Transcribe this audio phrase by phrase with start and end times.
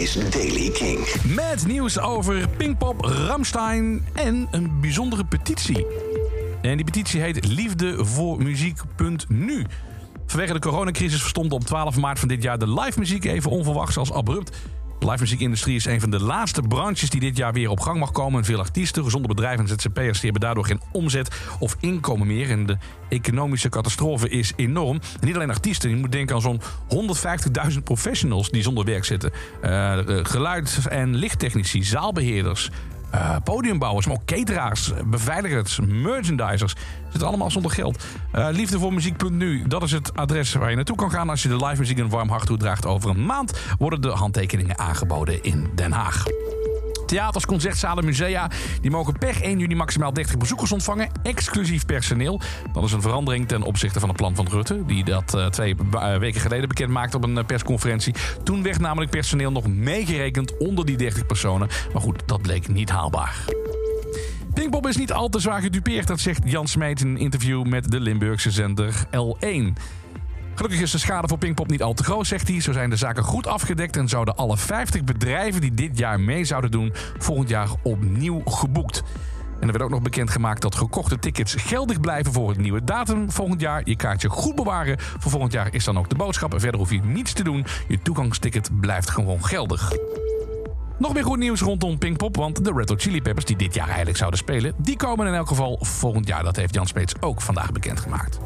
[0.00, 1.22] is Daily King.
[1.34, 5.86] Met nieuws over Pinkpop, Ramstein en een bijzondere petitie.
[6.62, 9.66] En die petitie heet Liefde voor Muziek.nu.
[10.26, 13.96] Vanwege de coronacrisis verstond op 12 maart van dit jaar de live muziek even onverwachts
[13.96, 14.56] als abrupt.
[15.00, 17.98] De live muziekindustrie is een van de laatste branches die dit jaar weer op gang
[17.98, 18.38] mag komen.
[18.38, 21.28] En veel artiesten, gezonde bedrijven en ZZP'ers hebben daardoor geen omzet
[21.58, 22.50] of inkomen meer.
[22.50, 22.76] En de
[23.08, 25.00] economische catastrofe is enorm.
[25.20, 26.60] En niet alleen artiesten, je moet denken aan zo'n
[27.72, 29.32] 150.000 professionals die zonder werk zitten.
[29.62, 32.70] Uh, geluid- en lichttechnici, zaalbeheerders,
[33.14, 36.74] uh, podiumbouwers, maar ook cateraars, beveiligers, merchandisers.
[37.08, 38.04] Zitten allemaal zonder geld.
[38.34, 41.78] Uh, liefdevoormuziek.nu, dat is het adres waar je naartoe kan gaan als je de live
[41.78, 42.86] muziek een warm hart toedraagt.
[42.86, 46.24] Over een maand worden de handtekeningen aangeboden in Den Haag.
[47.10, 48.50] Theaters, concertzalen, musea
[48.80, 52.40] die mogen per 1 juni maximaal 30 bezoekers ontvangen, exclusief personeel.
[52.72, 55.74] Dat is een verandering ten opzichte van het plan van Rutte, die dat uh, twee
[55.94, 58.14] uh, weken geleden bekend maakte op een uh, persconferentie.
[58.44, 61.68] Toen werd namelijk personeel nog meegerekend onder die 30 personen.
[61.92, 63.44] Maar goed, dat bleek niet haalbaar.
[64.54, 67.90] Pinkpop is niet al te zwaar gedupeerd, dat zegt Jan Smeet in een interview met
[67.90, 69.72] de Limburgse zender L1.
[70.60, 72.60] Gelukkig is de schade voor Pinkpop niet al te groot, zegt hij.
[72.60, 76.44] Zo zijn de zaken goed afgedekt en zouden alle 50 bedrijven die dit jaar mee
[76.44, 79.02] zouden doen, volgend jaar opnieuw geboekt.
[79.60, 83.30] En er werd ook nog bekendgemaakt dat gekochte tickets geldig blijven voor het nieuwe datum
[83.30, 83.82] volgend jaar.
[83.84, 86.54] Je kaartje goed bewaren voor volgend jaar is dan ook de boodschap.
[86.56, 87.66] Verder hoef je niets te doen.
[87.88, 89.92] Je toegangsticket blijft gewoon geldig.
[90.98, 93.88] Nog meer goed nieuws rondom Pinkpop, want de Red Hot Chili Peppers, die dit jaar
[93.88, 96.42] eigenlijk zouden spelen, die komen in elk geval volgend jaar.
[96.42, 98.40] Dat heeft Jan Smeets ook vandaag bekendgemaakt.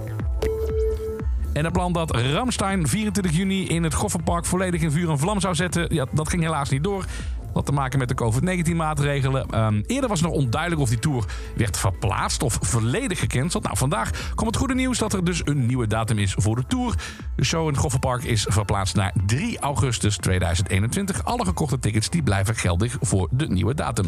[1.55, 5.41] En het plan dat Ramstein 24 juni in het Gofferpark volledig in vuur en vlam
[5.41, 7.05] zou zetten, ja, dat ging helaas niet door.
[7.53, 9.65] Dat te maken met de COVID-19-maatregelen.
[9.65, 11.25] Um, eerder was nog onduidelijk of die tour
[11.57, 13.63] werd verplaatst of volledig gecanceld.
[13.63, 16.67] Nou, vandaag kwam het goede nieuws dat er dus een nieuwe datum is voor de
[16.67, 16.95] tour.
[17.37, 21.25] De show in het Gofferpark is verplaatst naar 3 augustus 2021.
[21.25, 24.07] Alle gekochte tickets die blijven geldig voor de nieuwe datum.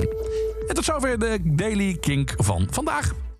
[0.68, 3.25] En tot zover de Daily Kink van vandaag.